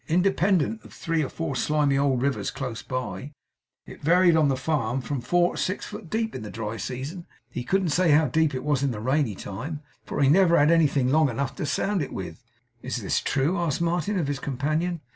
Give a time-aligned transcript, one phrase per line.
[0.07, 3.33] Independent of three or four slimy old rivers close by,
[3.85, 7.27] it varied on the farm from four to six foot deep in the dry season.
[7.51, 10.71] He couldn't say how deep it was in the rainy time, for he never had
[10.71, 12.43] anything long enough to sound it with.'
[12.81, 15.01] 'Is this true?' asked Martin of his companion.